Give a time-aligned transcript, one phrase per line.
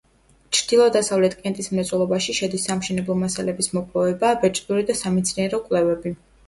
[0.59, 6.19] ჩრდილო-დასავლეთ კენტის მრეწველობაში შედის სამშენებლო მასალების მოპოვება, ბეჭდური და სამეცნიერო კვლევები.